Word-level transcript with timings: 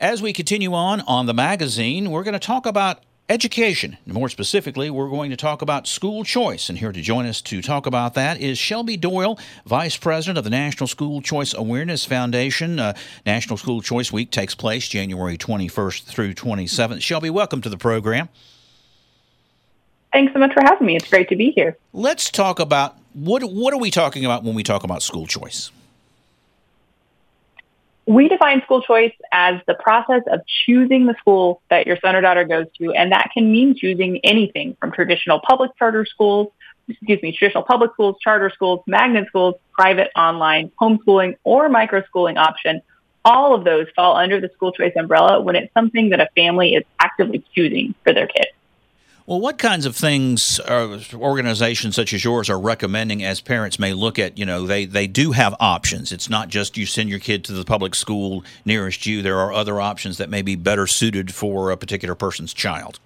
As 0.00 0.22
we 0.22 0.32
continue 0.32 0.72
on 0.72 1.02
on 1.02 1.26
the 1.26 1.34
magazine, 1.34 2.10
we're 2.10 2.22
going 2.22 2.32
to 2.32 2.38
talk 2.38 2.64
about 2.64 3.02
education. 3.28 3.98
More 4.06 4.30
specifically, 4.30 4.88
we're 4.88 5.10
going 5.10 5.30
to 5.30 5.36
talk 5.36 5.60
about 5.60 5.86
school 5.86 6.24
choice. 6.24 6.70
And 6.70 6.78
here 6.78 6.90
to 6.90 7.02
join 7.02 7.26
us 7.26 7.42
to 7.42 7.60
talk 7.60 7.84
about 7.84 8.14
that 8.14 8.40
is 8.40 8.56
Shelby 8.56 8.96
Doyle, 8.96 9.38
Vice 9.66 9.98
President 9.98 10.38
of 10.38 10.44
the 10.44 10.48
National 10.48 10.86
School 10.86 11.20
Choice 11.20 11.52
Awareness 11.52 12.06
Foundation. 12.06 12.78
Uh, 12.78 12.94
National 13.26 13.58
School 13.58 13.82
Choice 13.82 14.10
Week 14.10 14.30
takes 14.30 14.54
place 14.54 14.88
January 14.88 15.36
21st 15.36 16.04
through 16.04 16.32
27th. 16.32 17.02
Shelby, 17.02 17.28
welcome 17.28 17.60
to 17.60 17.68
the 17.68 17.76
program. 17.76 18.30
Thanks 20.14 20.32
so 20.32 20.38
much 20.38 20.54
for 20.54 20.62
having 20.62 20.86
me. 20.86 20.96
It's 20.96 21.10
great 21.10 21.28
to 21.28 21.36
be 21.36 21.50
here. 21.50 21.76
Let's 21.92 22.30
talk 22.30 22.58
about 22.58 22.96
what 23.12 23.42
what 23.44 23.74
are 23.74 23.78
we 23.78 23.90
talking 23.90 24.24
about 24.24 24.44
when 24.44 24.54
we 24.54 24.62
talk 24.62 24.82
about 24.82 25.02
school 25.02 25.26
choice? 25.26 25.70
We 28.10 28.28
define 28.28 28.60
school 28.62 28.82
choice 28.82 29.12
as 29.30 29.60
the 29.68 29.74
process 29.74 30.22
of 30.32 30.40
choosing 30.66 31.06
the 31.06 31.14
school 31.20 31.62
that 31.70 31.86
your 31.86 31.96
son 32.04 32.16
or 32.16 32.20
daughter 32.20 32.42
goes 32.42 32.66
to, 32.78 32.90
and 32.90 33.12
that 33.12 33.30
can 33.32 33.52
mean 33.52 33.76
choosing 33.76 34.18
anything 34.24 34.76
from 34.80 34.90
traditional 34.90 35.38
public 35.38 35.70
charter 35.78 36.04
schools, 36.04 36.48
excuse 36.88 37.22
me, 37.22 37.30
traditional 37.30 37.62
public 37.62 37.92
schools, 37.92 38.16
charter 38.20 38.50
schools, 38.52 38.80
magnet 38.88 39.28
schools, 39.28 39.54
private, 39.70 40.10
online, 40.16 40.72
homeschooling, 40.82 41.36
or 41.44 41.68
microschooling 41.68 42.36
option. 42.36 42.82
All 43.24 43.54
of 43.54 43.62
those 43.62 43.86
fall 43.94 44.16
under 44.16 44.40
the 44.40 44.48
school 44.54 44.72
choice 44.72 44.92
umbrella 44.96 45.40
when 45.40 45.54
it's 45.54 45.72
something 45.72 46.10
that 46.10 46.18
a 46.18 46.28
family 46.34 46.74
is 46.74 46.82
actively 46.98 47.44
choosing 47.54 47.94
for 48.02 48.12
their 48.12 48.26
kids. 48.26 48.50
Well, 49.30 49.38
what 49.38 49.58
kinds 49.58 49.86
of 49.86 49.94
things 49.94 50.58
organizations 51.14 51.94
such 51.94 52.12
as 52.12 52.24
yours 52.24 52.50
are 52.50 52.58
recommending 52.58 53.22
as 53.22 53.40
parents 53.40 53.78
may 53.78 53.92
look 53.92 54.18
at? 54.18 54.36
You 54.36 54.44
know, 54.44 54.66
they, 54.66 54.86
they 54.86 55.06
do 55.06 55.30
have 55.30 55.54
options. 55.60 56.10
It's 56.10 56.28
not 56.28 56.48
just 56.48 56.76
you 56.76 56.84
send 56.84 57.10
your 57.10 57.20
kid 57.20 57.44
to 57.44 57.52
the 57.52 57.64
public 57.64 57.94
school 57.94 58.42
nearest 58.64 59.06
you. 59.06 59.22
There 59.22 59.38
are 59.38 59.52
other 59.52 59.80
options 59.80 60.18
that 60.18 60.30
may 60.30 60.42
be 60.42 60.56
better 60.56 60.88
suited 60.88 61.32
for 61.32 61.70
a 61.70 61.76
particular 61.76 62.16
person's 62.16 62.52
child. 62.52 62.98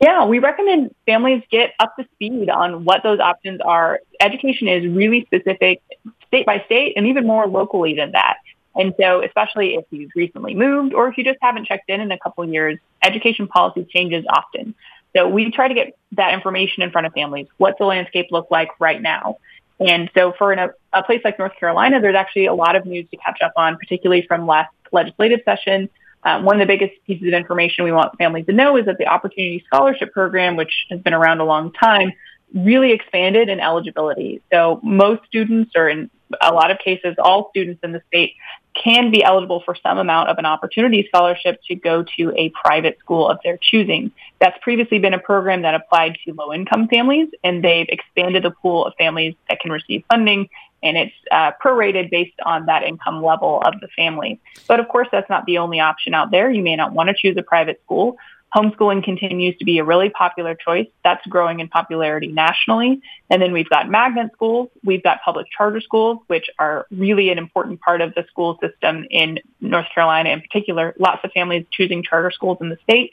Yeah, 0.00 0.24
we 0.24 0.40
recommend 0.40 0.92
families 1.06 1.44
get 1.48 1.74
up 1.78 1.94
to 1.94 2.04
speed 2.14 2.50
on 2.50 2.84
what 2.84 3.04
those 3.04 3.20
options 3.20 3.60
are. 3.60 4.00
Education 4.18 4.66
is 4.66 4.88
really 4.88 5.24
specific 5.26 5.82
state 6.26 6.46
by 6.46 6.64
state 6.66 6.94
and 6.96 7.06
even 7.06 7.28
more 7.28 7.46
locally 7.46 7.94
than 7.94 8.10
that. 8.10 8.38
And 8.76 8.94
so, 9.00 9.22
especially 9.24 9.74
if 9.74 9.84
you've 9.90 10.12
recently 10.14 10.54
moved 10.54 10.94
or 10.94 11.08
if 11.08 11.18
you 11.18 11.24
just 11.24 11.38
haven't 11.40 11.66
checked 11.66 11.90
in 11.90 12.00
in 12.00 12.12
a 12.12 12.18
couple 12.18 12.44
years, 12.44 12.78
education 13.02 13.48
policy 13.48 13.84
changes 13.84 14.24
often. 14.28 14.74
So 15.14 15.28
we 15.28 15.50
try 15.50 15.66
to 15.66 15.74
get 15.74 15.96
that 16.12 16.34
information 16.34 16.82
in 16.82 16.90
front 16.90 17.06
of 17.06 17.12
families. 17.12 17.48
What's 17.56 17.78
the 17.78 17.84
landscape 17.84 18.28
look 18.30 18.48
like 18.50 18.68
right 18.78 19.02
now? 19.02 19.38
And 19.80 20.10
so 20.16 20.32
for 20.36 20.52
a, 20.52 20.70
a 20.92 21.02
place 21.02 21.22
like 21.24 21.38
North 21.38 21.56
Carolina, 21.58 22.00
there's 22.00 22.14
actually 22.14 22.46
a 22.46 22.54
lot 22.54 22.76
of 22.76 22.84
news 22.84 23.06
to 23.10 23.16
catch 23.16 23.40
up 23.42 23.52
on, 23.56 23.76
particularly 23.76 24.24
from 24.26 24.46
last 24.46 24.72
legislative 24.92 25.40
session. 25.44 25.88
Um, 26.22 26.44
one 26.44 26.60
of 26.60 26.68
the 26.68 26.72
biggest 26.72 26.92
pieces 27.06 27.26
of 27.26 27.34
information 27.34 27.84
we 27.84 27.92
want 27.92 28.16
families 28.18 28.46
to 28.46 28.52
know 28.52 28.76
is 28.76 28.84
that 28.84 28.98
the 28.98 29.06
Opportunity 29.06 29.64
Scholarship 29.66 30.12
Program, 30.12 30.54
which 30.54 30.86
has 30.90 31.00
been 31.00 31.14
around 31.14 31.40
a 31.40 31.44
long 31.44 31.72
time, 31.72 32.12
really 32.54 32.92
expanded 32.92 33.48
in 33.48 33.58
eligibility. 33.58 34.42
So 34.52 34.80
most 34.82 35.24
students, 35.26 35.72
are 35.76 35.88
in 35.88 36.10
a 36.40 36.52
lot 36.52 36.70
of 36.70 36.78
cases, 36.78 37.16
all 37.18 37.50
students 37.50 37.80
in 37.82 37.92
the 37.92 38.02
state 38.08 38.34
can 38.74 39.10
be 39.10 39.22
eligible 39.22 39.62
for 39.64 39.74
some 39.74 39.98
amount 39.98 40.28
of 40.28 40.38
an 40.38 40.46
opportunity 40.46 41.04
scholarship 41.08 41.60
to 41.66 41.74
go 41.74 42.04
to 42.16 42.32
a 42.36 42.50
private 42.50 42.98
school 43.00 43.28
of 43.28 43.38
their 43.42 43.58
choosing. 43.60 44.12
That's 44.40 44.56
previously 44.62 44.98
been 44.98 45.14
a 45.14 45.18
program 45.18 45.62
that 45.62 45.74
applied 45.74 46.16
to 46.24 46.34
low 46.34 46.52
income 46.52 46.88
families, 46.88 47.28
and 47.42 47.64
they've 47.64 47.88
expanded 47.88 48.44
the 48.44 48.52
pool 48.52 48.86
of 48.86 48.94
families 48.96 49.34
that 49.48 49.60
can 49.60 49.72
receive 49.72 50.04
funding, 50.08 50.48
and 50.82 50.96
it's 50.96 51.14
uh, 51.30 51.52
prorated 51.62 52.10
based 52.10 52.38
on 52.44 52.66
that 52.66 52.84
income 52.84 53.22
level 53.22 53.60
of 53.64 53.80
the 53.80 53.88
family. 53.88 54.40
But 54.66 54.80
of 54.80 54.88
course, 54.88 55.08
that's 55.10 55.28
not 55.28 55.46
the 55.46 55.58
only 55.58 55.80
option 55.80 56.14
out 56.14 56.30
there. 56.30 56.50
You 56.50 56.62
may 56.62 56.76
not 56.76 56.92
want 56.92 57.08
to 57.08 57.14
choose 57.14 57.36
a 57.36 57.42
private 57.42 57.80
school. 57.84 58.16
Homeschooling 58.54 59.04
continues 59.04 59.56
to 59.58 59.64
be 59.64 59.78
a 59.78 59.84
really 59.84 60.10
popular 60.10 60.54
choice. 60.54 60.88
That's 61.04 61.24
growing 61.26 61.60
in 61.60 61.68
popularity 61.68 62.28
nationally. 62.28 63.00
And 63.30 63.40
then 63.40 63.52
we've 63.52 63.68
got 63.68 63.88
magnet 63.88 64.30
schools. 64.32 64.70
We've 64.82 65.02
got 65.02 65.22
public 65.24 65.46
charter 65.56 65.80
schools, 65.80 66.18
which 66.26 66.50
are 66.58 66.86
really 66.90 67.30
an 67.30 67.38
important 67.38 67.80
part 67.80 68.00
of 68.00 68.14
the 68.14 68.24
school 68.28 68.58
system 68.60 69.06
in 69.10 69.38
North 69.60 69.86
Carolina 69.94 70.30
in 70.30 70.40
particular. 70.40 70.94
Lots 70.98 71.20
of 71.24 71.30
families 71.32 71.66
choosing 71.70 72.02
charter 72.02 72.30
schools 72.32 72.58
in 72.60 72.70
the 72.70 72.78
state. 72.82 73.12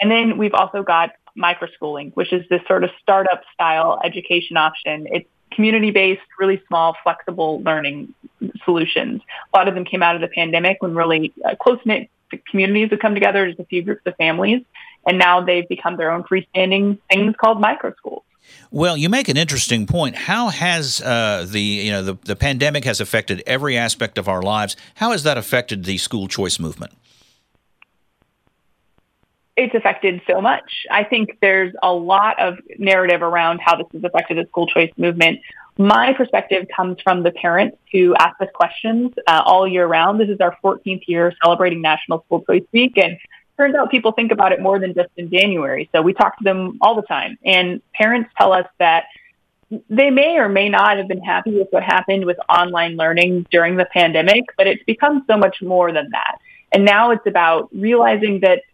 And 0.00 0.10
then 0.10 0.38
we've 0.38 0.54
also 0.54 0.82
got 0.82 1.10
microschooling, 1.38 2.12
which 2.14 2.32
is 2.32 2.48
this 2.48 2.62
sort 2.66 2.82
of 2.82 2.90
startup 3.02 3.42
style 3.52 4.00
education 4.02 4.56
option. 4.56 5.06
It's 5.10 5.28
community-based, 5.52 6.22
really 6.38 6.62
small, 6.68 6.96
flexible 7.02 7.60
learning 7.62 8.14
solutions. 8.64 9.20
A 9.52 9.56
lot 9.58 9.68
of 9.68 9.74
them 9.74 9.84
came 9.84 10.02
out 10.02 10.14
of 10.14 10.20
the 10.20 10.28
pandemic 10.28 10.78
when 10.80 10.94
really 10.94 11.32
uh, 11.44 11.54
close-knit 11.56 12.08
communities 12.50 12.90
have 12.90 13.00
come 13.00 13.14
together, 13.14 13.46
just 13.46 13.60
a 13.60 13.64
few 13.64 13.82
groups 13.82 14.02
of 14.06 14.16
families, 14.16 14.62
and 15.06 15.18
now 15.18 15.40
they've 15.40 15.68
become 15.68 15.96
their 15.96 16.10
own 16.10 16.22
freestanding 16.24 16.98
things 17.10 17.34
called 17.36 17.60
micro 17.60 17.94
schools. 17.94 18.24
Well, 18.70 18.96
you 18.96 19.08
make 19.08 19.28
an 19.28 19.36
interesting 19.36 19.86
point. 19.86 20.16
How 20.16 20.48
has 20.48 21.00
uh, 21.00 21.46
the 21.48 21.60
you 21.60 21.90
know 21.90 22.02
the, 22.02 22.18
the 22.24 22.36
pandemic 22.36 22.84
has 22.84 23.00
affected 23.00 23.42
every 23.46 23.76
aspect 23.76 24.18
of 24.18 24.28
our 24.28 24.42
lives? 24.42 24.76
How 24.94 25.12
has 25.12 25.22
that 25.24 25.38
affected 25.38 25.84
the 25.84 25.98
school 25.98 26.28
choice 26.28 26.58
movement? 26.58 26.92
It's 29.56 29.74
affected 29.74 30.22
so 30.26 30.40
much. 30.40 30.86
I 30.90 31.04
think 31.04 31.38
there's 31.42 31.74
a 31.82 31.92
lot 31.92 32.40
of 32.40 32.58
narrative 32.78 33.22
around 33.22 33.60
how 33.60 33.76
this 33.76 33.86
has 33.92 34.04
affected 34.04 34.38
the 34.38 34.46
school 34.46 34.66
choice 34.66 34.90
movement. 34.96 35.40
My 35.80 36.12
perspective 36.12 36.66
comes 36.76 36.98
from 37.02 37.22
the 37.22 37.30
parents 37.30 37.78
who 37.90 38.14
ask 38.16 38.38
us 38.42 38.48
questions 38.52 39.14
uh, 39.26 39.40
all 39.46 39.66
year 39.66 39.86
round. 39.86 40.20
This 40.20 40.28
is 40.28 40.38
our 40.38 40.54
14th 40.62 41.04
year 41.06 41.32
celebrating 41.42 41.80
National 41.80 42.22
School 42.24 42.42
Choice 42.42 42.64
Week, 42.70 42.98
and 42.98 43.16
turns 43.56 43.74
out 43.74 43.90
people 43.90 44.12
think 44.12 44.30
about 44.30 44.52
it 44.52 44.60
more 44.60 44.78
than 44.78 44.92
just 44.92 45.08
in 45.16 45.30
January. 45.30 45.88
So 45.92 46.02
we 46.02 46.12
talk 46.12 46.36
to 46.36 46.44
them 46.44 46.76
all 46.82 46.96
the 46.96 47.02
time, 47.08 47.38
and 47.46 47.80
parents 47.94 48.28
tell 48.36 48.52
us 48.52 48.66
that 48.78 49.04
they 49.88 50.10
may 50.10 50.36
or 50.36 50.50
may 50.50 50.68
not 50.68 50.98
have 50.98 51.08
been 51.08 51.22
happy 51.22 51.56
with 51.56 51.68
what 51.70 51.82
happened 51.82 52.26
with 52.26 52.36
online 52.50 52.96
learning 52.98 53.46
during 53.50 53.76
the 53.76 53.86
pandemic, 53.86 54.44
but 54.58 54.66
it's 54.66 54.84
become 54.84 55.24
so 55.30 55.38
much 55.38 55.62
more 55.62 55.92
than 55.92 56.10
that. 56.10 56.36
And 56.72 56.84
now 56.84 57.12
it's 57.12 57.26
about 57.26 57.70
realizing 57.72 58.40
that 58.40 58.64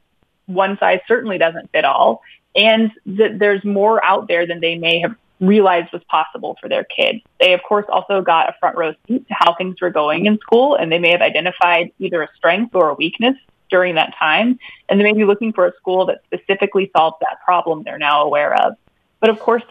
one 0.47 0.77
size 0.79 0.99
certainly 1.07 1.39
doesn't 1.39 1.71
fit 1.71 1.85
all 1.85 2.23
and 2.57 2.91
that 3.05 3.39
there's 3.39 3.65
more 3.65 4.05
out 4.05 4.27
there 4.27 4.45
than 4.45 4.59
they 4.59 4.77
may 4.77 4.99
have 5.01 5.15
realized 5.41 5.93
was 5.93 6.03
possible 6.05 6.57
for 6.61 6.69
their 6.69 6.85
kids. 6.85 7.21
They, 7.41 7.53
of 7.53 7.63
course, 7.63 7.85
also 7.89 8.23
got 8.23 8.49
a 8.49 8.55
front 8.59 8.77
row 8.77 8.95
seat 9.07 9.27
to 9.29 9.35
how 9.35 9.55
things 9.55 9.81
were 9.81 9.91
going 9.91 10.27
in 10.27 10.39
school, 10.39 10.75
and 10.75 10.91
they 10.91 10.99
may 10.99 11.11
have 11.11 11.21
identified 11.21 11.93
either 11.99 12.23
a 12.23 12.29
strength 12.37 12.75
or 12.75 12.91
a 12.91 12.95
weakness 12.95 13.37
during 13.69 13.97
that 13.97 14.15
time, 14.19 14.59
and 14.89 14.99
they 14.99 15.05
may 15.05 15.13
be 15.13 15.25
looking 15.25 15.53
for 15.53 15.67
a 15.67 15.73
school 15.75 16.07
that 16.07 16.23
specifically 16.25 16.91
solves 16.97 17.17
that 17.21 17.39
problem 17.45 17.83
they're 17.83 17.99
now 17.99 18.23
aware 18.23 18.55
of. 18.55 18.77
But 19.21 19.31
of 19.31 19.39
course, 19.41 19.65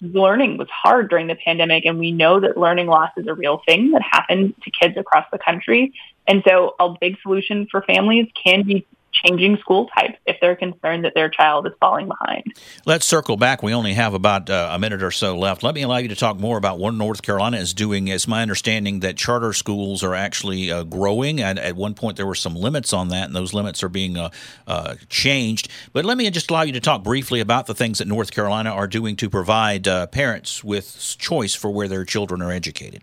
learning 0.00 0.56
was 0.56 0.68
hard 0.70 1.10
during 1.10 1.26
the 1.26 1.34
pandemic, 1.34 1.84
and 1.84 1.98
we 1.98 2.12
know 2.12 2.40
that 2.40 2.56
learning 2.56 2.86
loss 2.86 3.10
is 3.16 3.26
a 3.26 3.34
real 3.34 3.60
thing 3.66 3.90
that 3.92 4.02
happens 4.02 4.54
to 4.62 4.70
kids 4.70 4.96
across 4.96 5.26
the 5.32 5.38
country. 5.38 5.92
And 6.26 6.42
so 6.46 6.74
a 6.78 6.94
big 7.00 7.18
solution 7.22 7.66
for 7.70 7.82
families 7.82 8.28
can 8.42 8.62
be 8.62 8.86
changing 9.12 9.56
school 9.58 9.88
types 9.88 10.18
if 10.26 10.36
they're 10.40 10.56
concerned 10.56 11.04
that 11.04 11.14
their 11.14 11.28
child 11.28 11.66
is 11.66 11.72
falling 11.80 12.08
behind. 12.08 12.44
Let's 12.86 13.06
circle 13.06 13.36
back. 13.36 13.62
We 13.62 13.74
only 13.74 13.94
have 13.94 14.14
about 14.14 14.48
uh, 14.48 14.70
a 14.72 14.78
minute 14.78 15.02
or 15.02 15.10
so 15.10 15.36
left. 15.36 15.62
Let 15.62 15.74
me 15.74 15.82
allow 15.82 15.98
you 15.98 16.08
to 16.08 16.16
talk 16.16 16.38
more 16.38 16.56
about 16.56 16.78
what 16.78 16.94
North 16.94 17.22
Carolina 17.22 17.58
is 17.58 17.74
doing. 17.74 18.08
It's 18.08 18.28
my 18.28 18.42
understanding 18.42 19.00
that 19.00 19.16
charter 19.16 19.52
schools 19.52 20.02
are 20.02 20.14
actually 20.14 20.70
uh, 20.70 20.84
growing, 20.84 21.40
and 21.40 21.58
at 21.58 21.76
one 21.76 21.94
point 21.94 22.16
there 22.16 22.26
were 22.26 22.34
some 22.34 22.54
limits 22.54 22.92
on 22.92 23.08
that, 23.08 23.26
and 23.26 23.34
those 23.34 23.54
limits 23.54 23.82
are 23.82 23.88
being 23.88 24.16
uh, 24.16 24.30
uh 24.66 24.94
changed. 25.08 25.68
But 25.92 26.04
let 26.04 26.16
me 26.16 26.30
just 26.30 26.50
allow 26.50 26.62
you 26.62 26.72
to 26.72 26.80
talk 26.80 27.02
briefly 27.02 27.40
about 27.40 27.66
the 27.66 27.74
things 27.74 27.98
that 27.98 28.08
North 28.08 28.30
Carolina 28.30 28.70
are 28.70 28.86
doing 28.86 29.16
to 29.16 29.28
provide 29.28 29.88
uh, 29.88 30.06
parents 30.06 30.62
with 30.64 31.16
choice 31.18 31.54
for 31.54 31.70
where 31.70 31.88
their 31.88 32.04
children 32.04 32.42
are 32.42 32.52
educated. 32.52 33.02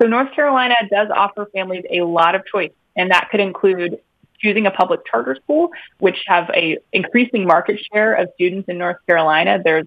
So 0.00 0.08
North 0.08 0.32
Carolina 0.34 0.74
does 0.90 1.08
offer 1.14 1.46
families 1.52 1.84
a 1.90 2.02
lot 2.02 2.34
of 2.34 2.44
choice 2.46 2.72
and 2.96 3.10
that 3.10 3.28
could 3.30 3.40
include 3.40 3.98
choosing 4.40 4.66
a 4.66 4.70
public 4.70 5.00
charter 5.06 5.34
school, 5.36 5.70
which 5.98 6.22
have 6.26 6.50
a 6.54 6.78
increasing 6.92 7.46
market 7.46 7.80
share 7.92 8.14
of 8.14 8.28
students 8.34 8.68
in 8.68 8.78
North 8.78 8.98
Carolina. 9.06 9.60
There's 9.62 9.86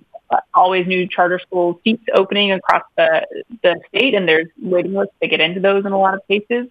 always 0.54 0.88
new 0.88 1.08
charter 1.08 1.40
school 1.40 1.80
seats 1.84 2.04
opening 2.14 2.52
across 2.52 2.84
the, 2.98 3.26
the 3.64 3.80
state, 3.90 4.14
and 4.14 4.28
there's 4.28 4.48
waiting 4.62 4.94
lists 4.94 5.16
to 5.22 5.28
get 5.28 5.40
into 5.40 5.60
those 5.60 5.86
in 5.86 5.92
a 5.92 6.00
lot 6.00 6.14
of 6.14 6.22
cases. 6.28 6.68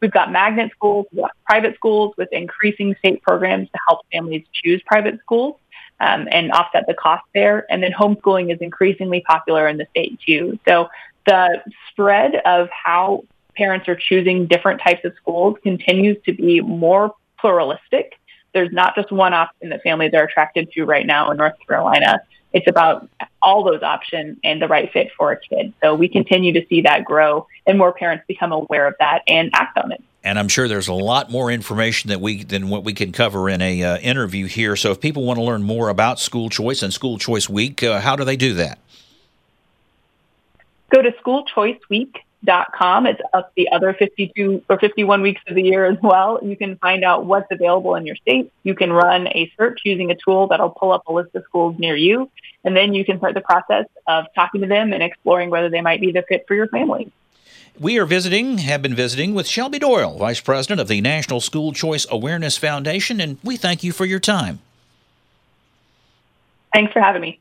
We've 0.00 0.10
got 0.10 0.32
magnet 0.32 0.70
schools, 0.72 1.06
we've 1.12 1.22
got 1.22 1.32
private 1.44 1.74
schools 1.74 2.14
with 2.16 2.28
increasing 2.32 2.94
state 2.98 3.22
programs 3.22 3.68
to 3.70 3.78
help 3.88 4.06
families 4.12 4.44
choose 4.52 4.82
private 4.86 5.18
schools 5.20 5.56
um, 5.98 6.28
and 6.30 6.50
offset 6.52 6.86
the 6.86 6.94
cost 6.94 7.24
there. 7.34 7.66
And 7.70 7.82
then 7.82 7.92
homeschooling 7.92 8.52
is 8.52 8.60
increasingly 8.60 9.22
popular 9.26 9.68
in 9.68 9.76
the 9.76 9.86
state 9.90 10.18
too. 10.26 10.58
So 10.66 10.88
the 11.26 11.62
spread 11.90 12.36
of 12.46 12.68
how 12.70 13.24
parents 13.54 13.88
are 13.88 13.96
choosing 13.96 14.46
different 14.46 14.80
types 14.80 15.04
of 15.04 15.14
schools 15.16 15.56
continues 15.62 16.16
to 16.24 16.32
be 16.32 16.60
more 16.60 17.14
pluralistic. 17.38 18.14
There's 18.52 18.72
not 18.72 18.94
just 18.94 19.12
one 19.12 19.32
option 19.32 19.70
that 19.70 19.82
families 19.82 20.12
are 20.14 20.24
attracted 20.24 20.72
to 20.72 20.84
right 20.84 21.06
now 21.06 21.30
in 21.30 21.36
North 21.36 21.54
Carolina. 21.66 22.20
It's 22.52 22.66
about 22.68 23.08
all 23.40 23.62
those 23.62 23.82
options 23.82 24.38
and 24.42 24.60
the 24.60 24.66
right 24.66 24.90
fit 24.92 25.10
for 25.16 25.30
a 25.30 25.38
kid. 25.38 25.72
So 25.82 25.94
we 25.94 26.08
continue 26.08 26.52
to 26.54 26.66
see 26.66 26.82
that 26.82 27.04
grow 27.04 27.46
and 27.66 27.78
more 27.78 27.92
parents 27.92 28.24
become 28.26 28.50
aware 28.50 28.88
of 28.88 28.94
that 28.98 29.22
and 29.28 29.50
act 29.54 29.78
on 29.78 29.92
it. 29.92 30.02
And 30.22 30.38
I'm 30.38 30.48
sure 30.48 30.68
there's 30.68 30.88
a 30.88 30.92
lot 30.92 31.30
more 31.30 31.50
information 31.50 32.10
that 32.10 32.20
we 32.20 32.44
than 32.44 32.68
what 32.68 32.84
we 32.84 32.92
can 32.92 33.12
cover 33.12 33.48
in 33.48 33.62
a 33.62 33.82
uh, 33.82 33.98
interview 33.98 34.46
here. 34.46 34.76
So 34.76 34.90
if 34.90 35.00
people 35.00 35.24
want 35.24 35.38
to 35.38 35.44
learn 35.44 35.62
more 35.62 35.88
about 35.88 36.18
school 36.18 36.50
choice 36.50 36.82
and 36.82 36.92
school 36.92 37.16
choice 37.16 37.48
week, 37.48 37.82
uh, 37.82 38.00
how 38.00 38.16
do 38.16 38.24
they 38.24 38.36
do 38.36 38.54
that? 38.54 38.78
Go 40.90 41.00
to 41.00 41.12
schoolchoiceweek.com. 41.12 42.22
It's 42.42 43.20
up 43.32 43.52
the 43.56 43.68
other 43.70 43.92
52 43.92 44.64
or 44.68 44.78
51 44.78 45.22
weeks 45.22 45.40
of 45.46 45.54
the 45.54 45.62
year 45.62 45.86
as 45.86 45.98
well. 46.02 46.38
You 46.42 46.56
can 46.56 46.76
find 46.76 47.04
out 47.04 47.26
what's 47.26 47.48
available 47.50 47.94
in 47.94 48.06
your 48.06 48.16
state. 48.16 48.52
You 48.62 48.74
can 48.74 48.92
run 48.92 49.28
a 49.28 49.52
search 49.56 49.80
using 49.84 50.10
a 50.10 50.14
tool 50.14 50.48
that'll 50.48 50.70
pull 50.70 50.92
up 50.92 51.06
a 51.06 51.12
list 51.12 51.34
of 51.34 51.44
schools 51.44 51.78
near 51.78 51.96
you. 51.96 52.30
And 52.64 52.76
then 52.76 52.94
you 52.94 53.04
can 53.04 53.18
start 53.18 53.34
the 53.34 53.40
process 53.40 53.86
of 54.06 54.26
talking 54.34 54.60
to 54.62 54.66
them 54.66 54.92
and 54.92 55.02
exploring 55.02 55.50
whether 55.50 55.70
they 55.70 55.80
might 55.80 56.00
be 56.00 56.12
the 56.12 56.22
fit 56.28 56.44
for 56.46 56.54
your 56.54 56.68
family. 56.68 57.10
We 57.78 57.98
are 57.98 58.04
visiting, 58.04 58.58
have 58.58 58.82
been 58.82 58.94
visiting 58.94 59.32
with 59.32 59.46
Shelby 59.46 59.78
Doyle, 59.78 60.18
Vice 60.18 60.40
President 60.40 60.80
of 60.80 60.88
the 60.88 61.00
National 61.00 61.40
School 61.40 61.72
Choice 61.72 62.06
Awareness 62.10 62.58
Foundation, 62.58 63.20
and 63.20 63.38
we 63.42 63.56
thank 63.56 63.82
you 63.82 63.92
for 63.92 64.04
your 64.04 64.20
time. 64.20 64.58
Thanks 66.74 66.92
for 66.92 67.00
having 67.00 67.22
me. 67.22 67.40